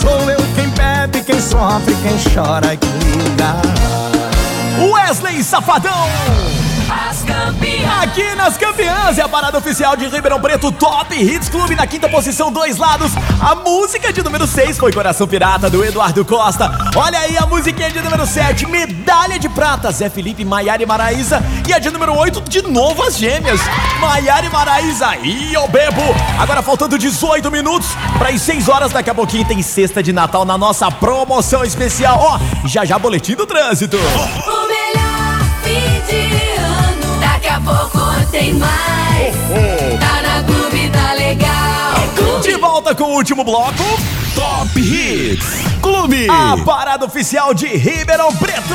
Sou 0.00 0.30
eu 0.30 0.38
quem 0.54 0.68
bebe, 0.68 1.22
quem 1.22 1.40
sofre, 1.40 1.94
quem 2.02 2.34
chora 2.34 2.74
e 2.74 2.76
quem 2.76 2.90
liga. 2.98 3.56
Wesley 4.92 5.42
Safadão. 5.42 6.55
Aqui 8.02 8.34
nas 8.34 8.56
campeãs 8.56 9.18
é 9.18 9.22
a 9.22 9.28
parada 9.28 9.58
oficial 9.58 9.96
de 9.96 10.06
Ribeirão 10.06 10.40
Preto 10.40 10.70
Top 10.72 11.14
Hits 11.14 11.48
Clube 11.48 11.74
na 11.74 11.86
quinta 11.86 12.08
posição, 12.08 12.52
dois 12.52 12.76
lados. 12.76 13.12
A 13.40 13.54
música 13.54 14.12
de 14.12 14.22
número 14.22 14.46
6 14.46 14.78
foi 14.78 14.92
Coração 14.92 15.26
Pirata 15.26 15.68
do 15.68 15.84
Eduardo 15.84 16.24
Costa. 16.24 16.70
Olha 16.94 17.18
aí 17.18 17.36
a 17.36 17.46
musiquinha 17.46 17.90
de 17.90 18.00
número 18.00 18.26
7, 18.26 18.66
Medalha 18.66 19.38
de 19.38 19.48
Prata, 19.48 19.90
Zé 19.90 20.08
Felipe, 20.08 20.44
Maiara 20.44 20.82
e 20.82 20.86
Maraísa. 20.86 21.42
E 21.68 21.72
a 21.72 21.78
de 21.78 21.90
número 21.90 22.14
8, 22.16 22.42
de 22.42 22.62
novo 22.62 23.02
as 23.02 23.16
gêmeas, 23.18 23.60
Maiara 24.00 24.46
e 24.46 24.50
Maraísa. 24.50 25.16
E 25.22 25.52
eu 25.52 25.66
bebo. 25.68 26.02
Agora 26.38 26.62
faltando 26.62 26.98
18 26.98 27.50
minutos 27.50 27.88
para 28.18 28.30
as 28.30 28.40
6 28.42 28.68
horas, 28.68 28.92
daqui 28.92 29.10
a 29.10 29.14
pouquinho 29.14 29.46
tem 29.46 29.62
cesta 29.62 30.02
de 30.02 30.12
Natal 30.12 30.44
na 30.44 30.56
nossa 30.56 30.90
promoção 30.90 31.64
especial. 31.64 32.18
Ó, 32.20 32.66
já 32.66 32.84
já 32.84 32.98
boletim 32.98 33.34
do 33.34 33.46
trânsito. 33.46 33.98
Pouco 37.66 37.98
tem 38.30 38.54
mais. 38.54 39.34
Tá 39.98 40.22
na 40.22 40.42
clube, 40.44 40.88
tá 40.90 41.12
legal. 41.14 42.40
De 42.40 42.56
volta 42.56 42.94
com 42.94 43.04
o 43.04 43.14
último 43.14 43.42
bloco. 43.42 43.84
Top 44.34 44.78
Hits 44.78 45.46
Clube. 45.82 46.28
A 46.30 46.56
parada 46.64 47.04
oficial 47.04 47.52
de 47.52 47.66
Ribeirão 47.66 48.34
Preto. 48.36 48.74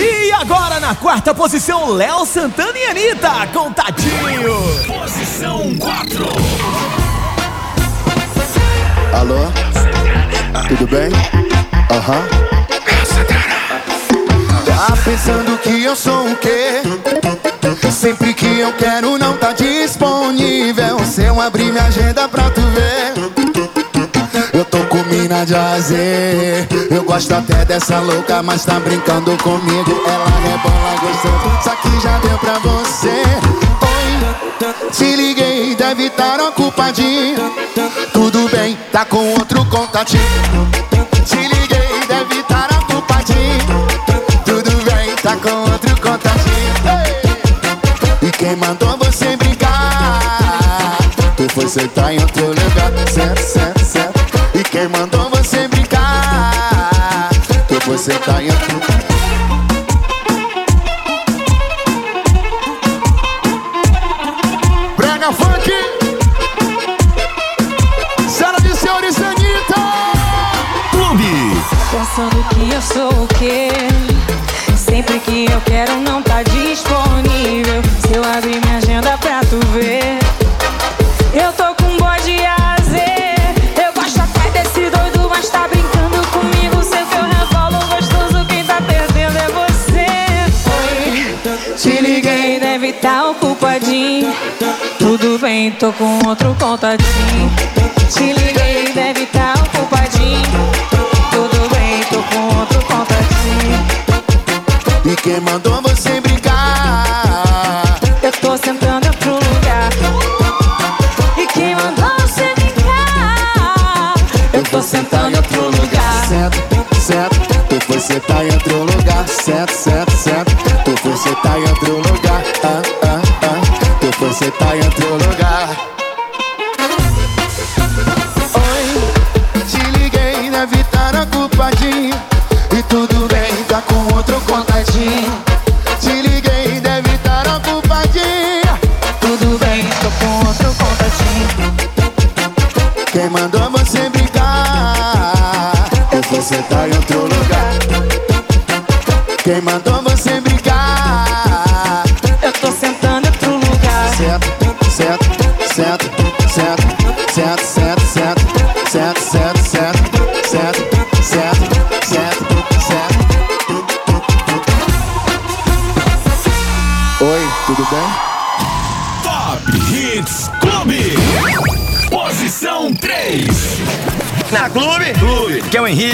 E 0.00 0.32
agora 0.32 0.80
na 0.80 0.94
quarta 0.94 1.34
posição, 1.34 1.90
Léo 1.90 2.24
Santana 2.24 2.78
e 2.78 2.86
Anitta, 2.86 3.46
com 3.52 3.72
Tadinho. 3.72 4.56
Posição 4.86 5.76
4. 5.78 6.26
Alô? 9.12 9.52
Tudo 10.68 10.86
bem? 10.86 11.10
Aham. 11.90 12.57
Tá 14.76 14.96
pensando 15.04 15.58
que 15.58 15.82
eu 15.82 15.96
sou 15.96 16.30
o 16.30 16.36
quê? 16.36 16.82
Sempre 17.90 18.32
que 18.32 18.60
eu 18.60 18.72
quero 18.74 19.18
não 19.18 19.36
tá 19.36 19.52
disponível. 19.52 20.98
Se 21.04 21.24
eu 21.24 21.40
abrir 21.40 21.72
minha 21.72 21.84
agenda 21.84 22.28
pra 22.28 22.48
tu 22.50 22.60
ver. 22.60 23.14
Eu 24.52 24.64
tô 24.64 24.78
com 24.84 25.02
mina 25.04 25.44
de 25.44 25.54
azer 25.54 26.66
Eu 26.90 27.04
gosto 27.04 27.32
até 27.32 27.64
dessa 27.64 28.00
louca, 28.00 28.42
mas 28.42 28.64
tá 28.64 28.78
brincando 28.80 29.36
comigo. 29.38 30.02
Ela 30.06 30.30
rebola 30.40 30.96
gostando, 31.00 31.62
só 31.62 31.70
que 31.76 32.00
já 32.00 32.18
deu 32.18 32.38
pra 32.38 32.58
você. 32.58 33.22
Oi, 33.82 34.90
te 34.90 35.16
liguei, 35.16 35.74
deve 35.76 36.06
estar 36.06 36.40
ocupadinho. 36.40 37.52
Tudo 38.12 38.48
bem, 38.48 38.76
tá 38.92 39.04
com 39.04 39.34
outro 39.34 39.64
contatinho. 39.66 40.22
Te 41.24 41.36
liguei, 41.36 41.67
quem 48.48 48.56
mandou 48.56 48.96
você 48.96 49.36
brincar? 49.36 50.96
Tu 51.36 51.46
foi 51.52 51.68
sentar 51.68 52.14
em 52.14 52.18
outro 52.18 52.46
lugar, 52.46 53.08
certo, 53.12 53.42
certo, 53.42 53.84
certo. 53.84 54.20
E 54.54 54.62
quem 54.64 54.88
mandou 54.88 55.28
você 55.28 55.68
brincar? 55.68 57.28
Tu 57.68 57.80
foi 57.82 57.98
sentar 57.98 58.42
em 58.42 58.48
outro 58.48 58.80
Brega 64.96 65.30
funk! 65.30 65.70
Sala 68.30 68.58
de 68.62 68.74
senhores 68.74 69.16
Anitta! 69.20 69.74
Clube. 70.90 71.52
Pensando 71.90 72.48
que 72.48 72.74
eu 72.74 72.80
sou 72.80 73.24
o 73.24 73.28
quê? 73.28 73.68
Sempre 74.74 75.20
que 75.20 75.44
eu 75.52 75.60
quero 75.66 76.00
não 76.00 76.22
tá 76.22 76.42
tô 95.78 95.92
com 95.92 96.28
outro 96.28 96.56
contatinho 96.58 97.50
liguei, 98.18 98.47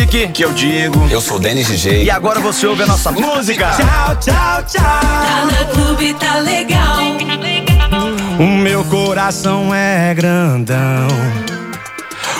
que 0.07 0.17
o 0.17 0.21
Henrique, 0.21 0.29
que 0.33 0.45
eu 0.45 0.53
digo. 0.53 1.07
Eu 1.11 1.21
sou 1.21 1.37
o 1.37 1.41
Denis 1.41 1.67
DJ. 1.67 2.05
E 2.05 2.11
agora 2.11 2.41
você 2.41 2.67
ouve 2.67 2.83
a 2.83 2.87
nossa 2.87 3.11
música. 3.11 3.71
Tchau, 3.71 4.17
tchau, 4.17 4.63
tchau. 4.67 5.01
Tá 5.01 5.47
na 5.47 5.65
clube, 5.73 6.15
tá 6.15 6.37
legal. 6.37 6.99
O 8.39 8.47
meu 8.47 8.85
coração 8.85 9.73
é 9.75 10.13
grandão, 10.13 11.07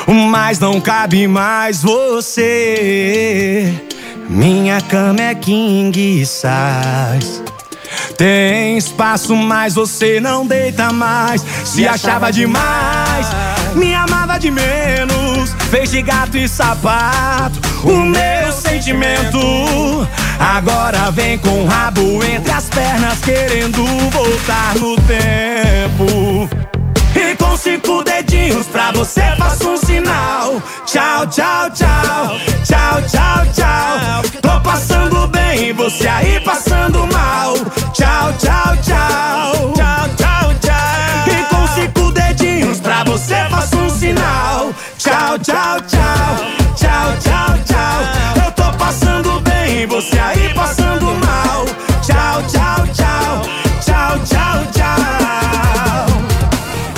mas 0.07 0.59
não 0.59 0.81
cabe 0.81 1.27
mais 1.29 1.83
você. 1.83 3.73
Minha 4.29 4.81
cama 4.81 5.23
é 5.23 5.35
king 5.35 6.27
size. 6.27 7.45
Tem 8.17 8.77
espaço, 8.77 9.37
mas 9.37 9.75
você 9.75 10.21
não 10.21 10.47
deita 10.47 10.93
mais. 10.93 11.45
Se 11.65 11.87
achava 11.87 12.33
demais, 12.33 13.27
me 13.75 13.95
amava 13.95 14.39
de 14.39 14.51
menos. 14.51 15.55
Fez 15.71 15.91
de 15.91 16.03
gato 16.03 16.37
e 16.37 16.49
sapato 16.49 17.61
o 17.85 18.01
meu 18.01 18.53
sentimento. 18.53 20.09
Agora 20.39 21.11
vem 21.11 21.39
com 21.39 21.63
o 21.63 21.67
rabo 21.67 22.23
entre 22.25 22.53
as 22.53 22.69
pernas, 22.69 23.19
querendo 23.21 23.85
voltar 24.11 24.75
no 24.77 24.97
tempo. 25.03 26.49
E 27.15 27.37
com 27.37 27.57
cinco 27.57 28.03
dedinhos 28.03 28.67
pra 28.67 28.91
você 28.93 29.23
faço 29.39 29.71
um 29.71 29.77
sinal. 29.77 30.61
Tchau, 30.85 31.27
tchau, 31.29 31.71
tchau. 31.71 32.37
Tchau, 32.65 33.03
tchau, 33.03 33.47
tchau. 33.53 34.41
Tô 34.43 34.61
passando 34.61 35.27
bem, 35.29 35.73
você 35.73 36.09
aí 36.09 36.41
passando 36.41 37.07
mal. 37.07 37.55
Tchau, 37.93 38.33
tchau, 38.39 38.77
tchau. 38.83 39.73
Tchau, 39.73 39.73
tchau, 39.75 40.09
tchau. 40.17 40.24
Tchau, 45.05 45.39
tchau, 45.39 45.81
tchau. 45.87 46.37
Tchau, 46.75 47.13
tchau, 47.21 47.59
tchau. 47.67 48.43
Eu 48.43 48.51
tô 48.53 48.73
passando 48.79 49.39
bem, 49.41 49.87
você 49.87 50.19
aí 50.19 50.55
passando 50.55 51.15
mal. 51.17 51.67
Tchau, 52.01 52.43
tchau, 52.49 52.87
tchau. 52.95 53.43
Tchau, 53.85 54.19
tchau, 54.25 54.65
tchau. 54.73 56.07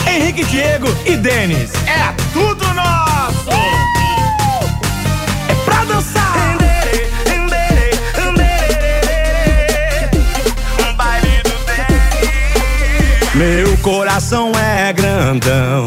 Henrique 0.09 0.45
Diego 0.45 0.87
e 1.05 1.17
Denis. 1.17 1.73
É 1.89 2.15
tudo 2.33 2.65
nosso. 2.75 3.51
É 5.51 5.55
pra 5.65 5.85
dançar. 5.85 6.57
Meu 13.35 13.77
coração 13.79 14.53
é 14.55 14.93
grandão 14.93 15.85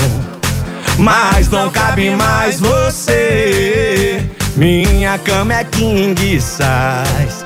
mas 0.99 1.49
não 1.49 1.69
cabe 1.69 2.09
mais 2.11 2.59
você. 2.59 4.23
Minha 4.55 5.17
cama 5.17 5.53
é 5.53 5.63
king 5.63 6.39
size. 6.39 7.45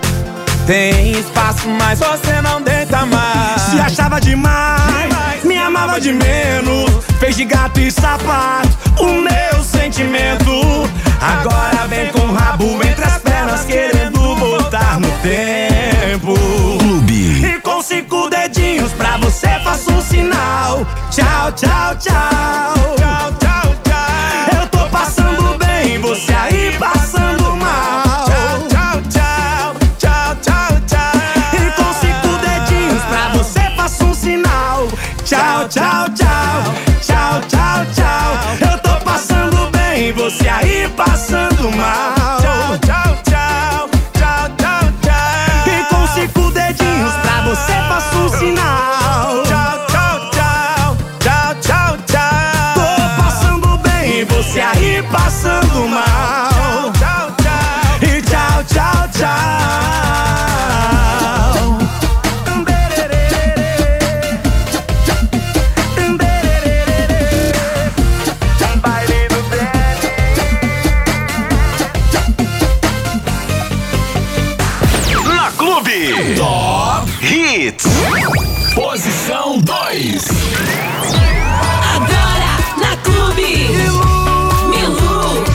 Tem 0.65 1.11
espaço, 1.11 1.67
mas 1.69 1.99
você 1.99 2.41
não 2.41 2.61
deita 2.61 3.05
mais. 3.05 3.61
Se 3.61 3.79
achava 3.79 4.19
demais, 4.19 5.43
me 5.43 5.57
amava 5.57 6.01
de 6.01 6.11
menos. 6.11 6.89
Fez 7.19 7.35
de 7.35 7.45
gato 7.45 7.79
e 7.79 7.91
sapato 7.91 8.69
o 8.99 9.21
meu 9.21 9.63
sentimento. 9.63 10.89
Agora 11.23 11.87
vem 11.87 12.11
com 12.11 12.19
o 12.19 12.33
rabo 12.33 12.65
entre 12.85 13.05
as 13.05 13.17
pernas, 13.19 13.63
querendo 13.63 14.35
voltar 14.35 14.99
no 14.99 15.07
tempo. 15.21 16.33
Clube. 16.77 17.45
E 17.45 17.61
com 17.61 17.81
cinco 17.81 18.29
dedinhos 18.29 18.91
pra 18.91 19.15
você 19.17 19.47
faço 19.63 19.89
um 19.93 20.01
sinal. 20.01 20.85
Tchau, 21.09 21.51
tchau, 21.53 21.95
tchau. 21.95 22.73
Tchau, 22.97 23.31
tchau, 23.39 23.75
tchau. 23.85 24.59
Eu 24.59 24.67
tô 24.67 24.89
passando 24.89 25.57
bem, 25.57 25.97
você 25.99 26.33
aí 26.33 26.75
passando 26.77 27.55
mal. 27.55 28.25
Tchau, 28.25 28.67
tchau, 28.67 29.01
tchau. 29.09 29.75
Tchau, 29.97 30.35
tchau, 30.41 30.81
tchau. 30.87 31.13
E 31.53 31.71
com 31.71 31.93
cinco 32.01 32.37
dedinhos 32.45 33.03
pra 33.03 33.29
você 33.29 33.61
faço 33.77 34.05
um 34.05 34.13
sinal. 34.13 34.87
Tchau, 35.23 35.69
tchau, 35.69 36.09
tchau. 36.09 36.73
Tchau, 37.01 37.41
tchau, 37.47 37.85
tchau. 37.93 38.71
Eu 38.71 38.77
tô 38.79 39.05
passando 39.05 39.71
bem, 39.71 40.11
você 40.11 40.49
aí 40.49 40.72
passando 40.95 41.71
mal. 41.71 42.37
Tchau, 42.39 42.77
tchau. 42.79 43.12
Hits. 77.63 77.85
Posição 78.75 79.57
2. 79.59 80.27
Agora 81.95 82.57
na 82.77 82.97
Clube. 82.97 83.69
Milu. 84.69 85.45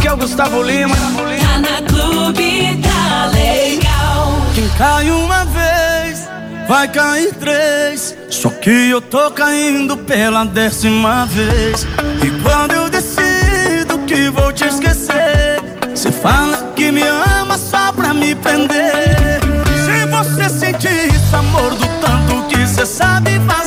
Que 0.00 0.06
é 0.06 0.12
o 0.12 0.16
Gustavo 0.16 0.62
Lima. 0.62 0.94
Tá 0.94 1.58
na 1.58 1.82
Clube, 1.88 2.80
tá 2.80 3.26
legal. 3.32 4.42
Quem 4.54 4.68
cai 4.78 5.10
uma 5.10 5.44
vez, 5.46 6.28
vai 6.68 6.86
cair 6.86 7.34
três. 7.34 8.16
Só 8.30 8.48
que 8.50 8.90
eu 8.90 9.00
tô 9.00 9.28
caindo 9.32 9.96
pela 9.96 10.44
décima 10.44 11.26
vez. 11.26 11.84
E 12.24 12.30
quando 12.44 12.74
eu 12.74 12.88
decido 12.88 13.98
que 14.06 14.30
vou 14.30 14.52
te 14.52 14.64
esquecer, 14.66 15.60
você 15.92 16.12
fala 16.12 16.72
que 16.76 16.92
me 16.92 17.02
ama 17.02 17.58
só 17.58 17.90
pra 17.92 18.14
me 18.14 18.36
prender. 18.36 19.40
Se 19.84 20.06
você 20.06 20.48
sentir 20.48 21.15
amor 21.36 21.74
do 21.74 21.86
tanto 22.00 22.46
que 22.48 22.66
você 22.66 22.86
sabe 22.86 23.38
fazer, 23.40 23.65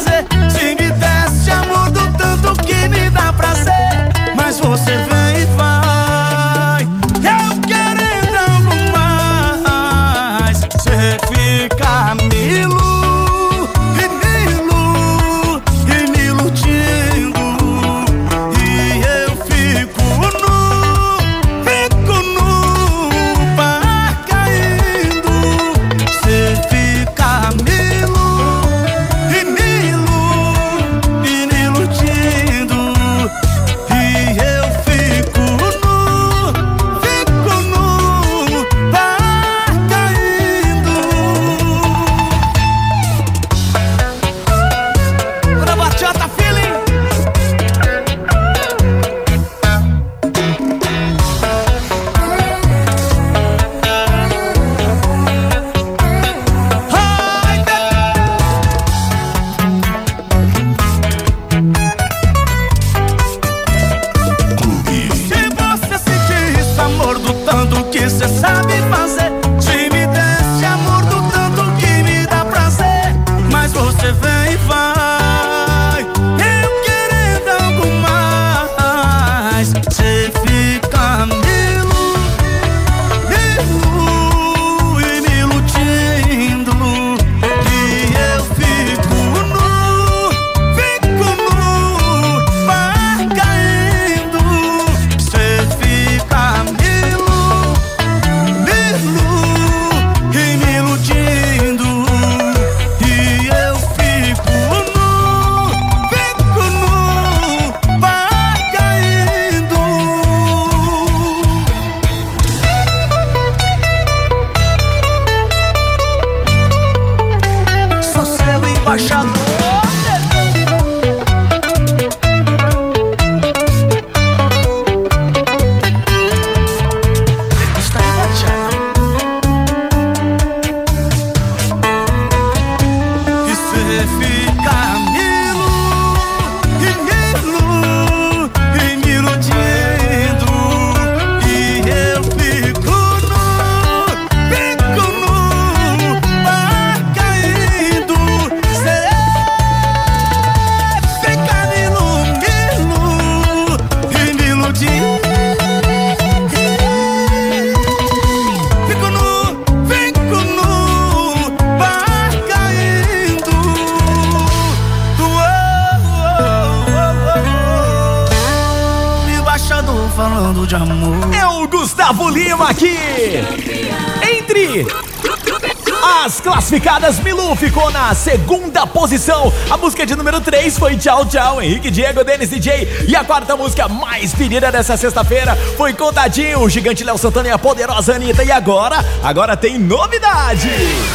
ficou 177.60 177.92
na 177.92 178.16
segunda 178.16 178.88
posição. 178.88 179.52
A 179.70 179.76
música 179.76 180.06
de 180.06 180.16
número 180.16 180.40
3 180.40 180.80
foi 180.80 180.96
Tchau 180.96 181.26
Tchau, 181.26 181.62
Henrique 181.62 181.92
Diego, 181.92 182.24
Denis 182.24 182.50
DJ. 182.50 183.06
E 183.06 183.14
a 183.18 183.24
quarta 183.26 183.58
música 183.58 183.86
mais 183.90 184.34
pedida 184.34 184.72
dessa 184.72 184.96
sexta-feira 184.96 185.58
foi 185.76 185.94
Contadinho, 185.94 186.62
o 186.62 186.70
gigante 186.70 187.04
Léo 187.04 187.18
Santana 187.18 187.50
e 187.50 187.52
a 187.52 187.60
poderosa 187.60 188.16
Anitta. 188.16 188.46
E 188.46 188.52
agora, 188.52 189.04
agora 189.22 189.58
tem 189.58 189.78
novidade. 189.78 190.70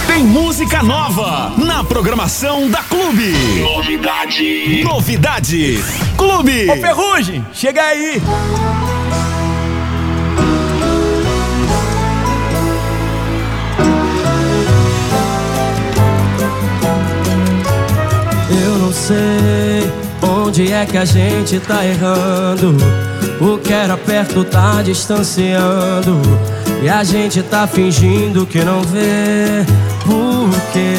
Tem 0.06 0.22
música 0.22 0.82
nova 0.82 1.50
na 1.56 1.82
programação 1.82 2.68
da 2.68 2.82
Clube. 2.82 3.32
Novidade. 3.62 4.84
Novidade. 4.84 5.82
Clube. 6.18 6.70
Ô 6.70 6.76
Ferrugem, 6.76 7.46
chega 7.54 7.82
aí. 7.82 8.20
Onde 20.54 20.72
é 20.72 20.86
que 20.86 20.96
a 20.96 21.04
gente 21.04 21.58
tá 21.58 21.84
errando. 21.84 22.76
O 23.40 23.58
que 23.58 23.72
era 23.72 23.96
perto 23.96 24.44
tá 24.44 24.82
distanciando. 24.82 26.22
E 26.80 26.88
a 26.88 27.02
gente 27.02 27.42
tá 27.42 27.66
fingindo 27.66 28.46
que 28.46 28.64
não 28.64 28.80
vê. 28.82 29.66
Porque 30.06 30.94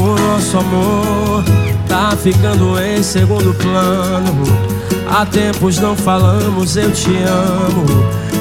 o 0.00 0.18
nosso 0.18 0.56
amor 0.56 1.44
tá 1.86 2.16
ficando 2.16 2.80
em 2.80 3.02
segundo 3.02 3.52
plano. 3.52 4.42
Há 5.10 5.26
tempos 5.26 5.78
não 5.78 5.94
falamos, 5.94 6.74
eu 6.74 6.90
te 6.90 7.10
amo. 7.10 7.84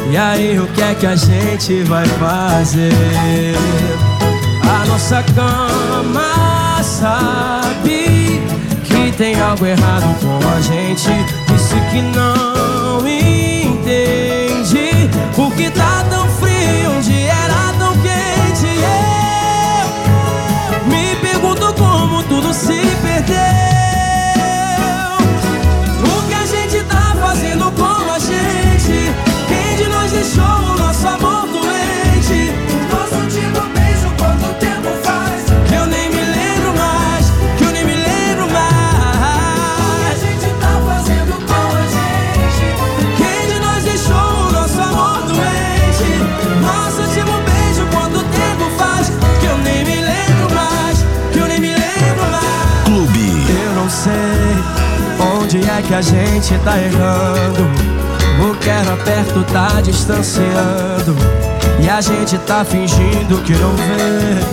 E 0.09 0.15
aí, 0.15 0.57
o 0.57 0.67
que 0.67 0.83
é 0.83 0.95
que 0.95 1.05
a 1.05 1.17
gente 1.17 1.83
vai 1.83 2.05
fazer? 2.05 2.93
A 4.63 4.85
nossa 4.85 5.21
cama 5.35 6.81
sabe 6.81 7.96
tem 9.17 9.37
algo 9.41 9.65
errado 9.65 10.05
com 10.21 10.37
a 10.47 10.61
gente. 10.61 11.09
Disse 11.47 11.75
que 11.91 12.01
não 12.15 13.05
entende 13.07 15.09
por 15.35 15.51
que 15.55 15.71
tá 15.71 16.05
tão 16.09 16.27
frio 16.29 16.91
onde 16.97 17.23
era 17.23 17.46
que 55.87 55.93
a 55.93 56.01
gente 56.01 56.57
tá 56.59 56.77
errando. 56.77 57.63
O 58.41 58.55
que 58.57 58.69
era 58.69 58.97
perto 58.97 59.43
tá 59.51 59.79
distanciando. 59.81 61.15
E 61.79 61.89
a 61.89 62.01
gente 62.01 62.37
tá 62.39 62.65
fingindo 62.65 63.41
que 63.43 63.53
não 63.53 63.71
vê. 63.75 64.43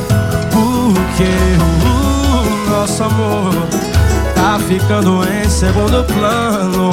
Porque 0.52 1.30
o 1.60 2.70
nosso 2.70 3.02
amor 3.02 3.52
tá 4.34 4.58
ficando 4.66 5.22
em 5.28 5.48
segundo 5.48 6.04
plano. 6.04 6.90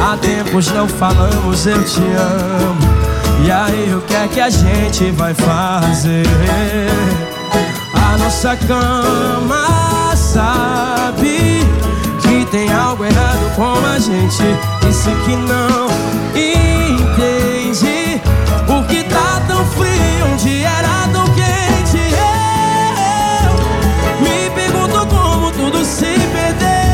Há 0.00 0.16
tempos 0.16 0.68
não 0.72 0.88
falamos, 0.88 1.66
eu 1.66 1.82
te 1.84 2.00
amo. 2.00 2.98
E 3.44 3.50
aí, 3.50 3.94
o 3.94 4.00
que 4.00 4.14
é 4.14 4.28
que 4.28 4.40
a 4.40 4.50
gente 4.50 5.12
vai 5.12 5.32
fazer? 5.34 6.26
A 7.94 8.18
nossa 8.18 8.56
cama 8.56 10.16
sabe 10.16 11.47
tem 12.50 12.72
algo 12.72 13.04
errado 13.04 13.54
com 13.56 13.74
a 13.84 13.98
gente. 13.98 14.42
Disse 14.80 15.10
que 15.24 15.36
não 15.36 15.88
entende 16.34 18.20
por 18.66 18.86
que 18.86 19.04
tá 19.04 19.42
tão 19.46 19.64
frio 19.66 20.32
onde 20.32 20.62
era 20.62 21.08
tão 21.12 21.24
quente. 21.34 21.98
Eu 23.44 24.20
me 24.22 24.50
pergunto 24.50 25.06
como 25.06 25.52
tudo 25.52 25.84
se 25.84 26.18
perdeu. 26.32 26.87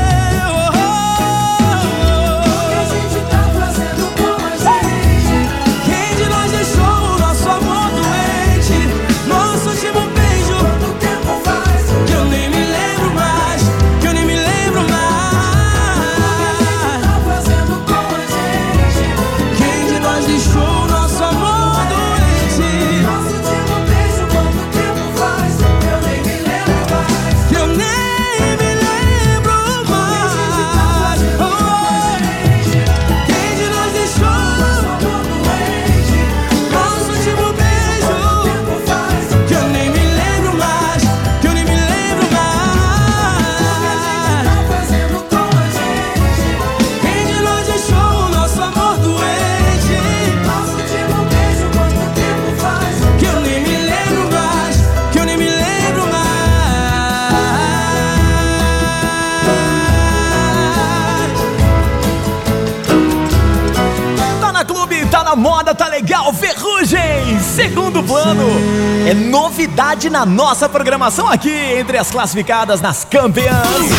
Novidade 69.74 70.08
na 70.08 70.24
nossa 70.24 70.68
programação 70.68 71.28
aqui, 71.28 71.50
entre 71.50 71.98
as 71.98 72.08
classificadas 72.08 72.80
nas 72.80 73.04
campeãs. 73.04 73.90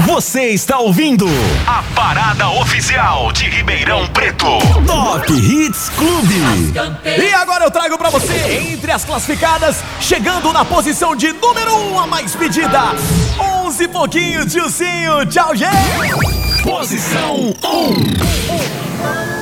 Você 0.00 0.50
está 0.50 0.78
ouvindo 0.78 1.26
a 1.66 1.82
parada 1.94 2.50
oficial 2.50 3.32
de 3.32 3.48
Ribeirão 3.48 4.06
Preto. 4.08 4.58
Top 4.86 5.32
Hits 5.32 5.88
Clube. 5.96 6.34
E 7.18 7.32
agora 7.32 7.64
eu 7.64 7.70
trago 7.70 7.96
pra 7.96 8.10
você, 8.10 8.68
entre 8.70 8.92
as 8.92 9.06
classificadas, 9.06 9.82
chegando 10.00 10.52
na 10.52 10.66
posição 10.66 11.16
de 11.16 11.32
número 11.32 11.74
1, 11.74 11.94
um, 11.94 11.98
a 11.98 12.06
mais 12.06 12.36
pedida. 12.36 12.92
11 13.64 13.84
e 13.84 13.88
pouquinho, 13.88 14.46
tiozinho. 14.46 15.24
Tchau, 15.30 15.56
gente. 15.56 16.62
Posição 16.62 17.54
1. 17.64 19.35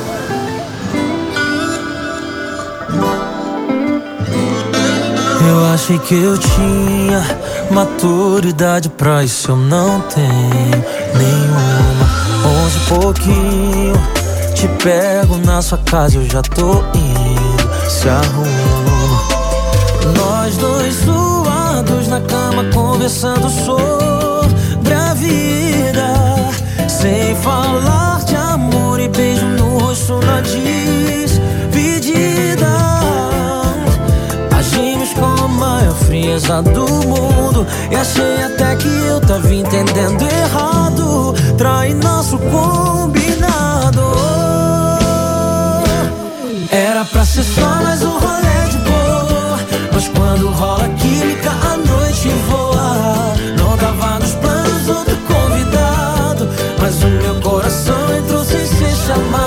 Eu 5.47 5.67
achei 5.75 5.99
que 5.99 6.15
eu 6.15 6.39
tinha 6.39 7.23
maturidade 7.71 8.89
pra 8.89 9.23
isso, 9.23 9.51
eu 9.51 9.57
não 9.57 10.01
tenho 10.01 10.85
nenhuma. 11.19 12.09
Onze 12.63 12.79
pouquinho, 12.89 13.95
te 14.55 14.67
pego 14.83 15.37
na 15.39 15.61
sua 15.61 15.79
casa, 15.79 16.17
eu 16.17 16.25
já 16.25 16.41
tô 16.41 16.83
indo, 16.95 17.91
se 17.91 18.09
arruma. 18.09 18.95
Nós 20.17 20.57
dois 20.57 20.95
suados 20.95 22.09
na 22.09 22.21
cama, 22.21 22.65
conversando 22.73 23.49
sobre 23.51 24.95
a 24.95 25.15
vida. 25.15 26.15
Sem 26.89 27.35
falar 27.37 28.25
de 28.25 28.37
amor 28.37 29.01
e 29.01 29.09
beijo 29.09 29.47
no 29.47 29.79
rosto 29.79 30.19
na 30.25 30.41
despedida. 30.41 30.84
beleza 36.35 36.63
do 36.63 36.87
mundo. 37.07 37.67
E 37.91 37.95
achei 37.95 38.43
até 38.43 38.75
que 38.77 38.89
eu 38.89 39.21
tava 39.21 39.55
entendendo 39.55 40.23
errado. 40.23 41.35
Trai 41.57 41.95
nosso 41.95 42.39
combinado. 42.39 44.03
Era 46.71 47.05
pra 47.05 47.25
ser 47.25 47.45
só 47.45 47.83
mais 47.83 48.03
um 48.03 48.19
rolê 48.19 48.69
de 48.71 48.79
boa. 48.79 49.59
Mas 49.93 50.09
quando 50.09 50.49
rola 50.49 50.89
química 51.01 51.51
a 51.51 51.77
noite 51.77 52.29
voa. 52.49 53.35
Não 53.57 53.77
tava 53.77 54.19
nos 54.19 54.33
planos 54.35 54.89
outro 54.89 55.17
convidado. 55.29 56.49
Mas 56.81 57.03
o 57.03 57.07
meu 57.07 57.41
coração 57.41 58.17
entrou 58.17 58.45
sem 58.45 58.67
ser 58.67 58.97
chamado. 59.07 59.44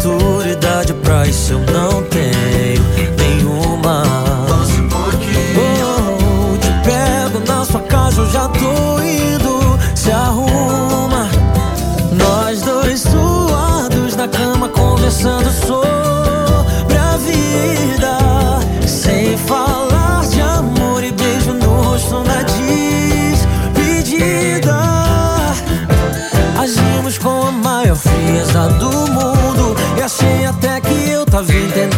maturidade 0.00 0.94
pra 0.94 1.26
isso 1.26 1.52
eu 1.52 1.58
não 1.60 2.02
tenho 2.04 2.82
nenhuma. 3.18 4.02
Posso 4.48 4.80
um 4.80 4.88
pouquinho? 4.88 5.34
Oh, 6.54 6.56
te 6.56 6.68
pego 6.88 7.40
na 7.46 7.64
sua 7.64 7.82
casa, 7.82 8.22
eu 8.22 8.30
já 8.30 8.48
tô 8.48 9.02
indo. 9.02 9.29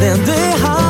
than 0.03 0.25
they. 0.25 0.82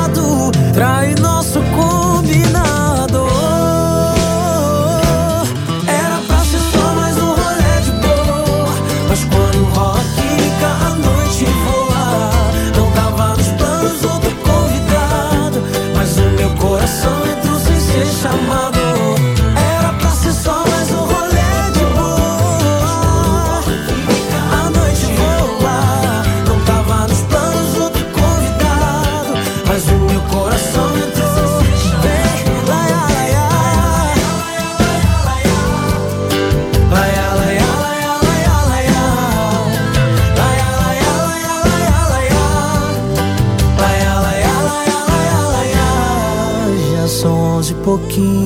looking 48.19 48.42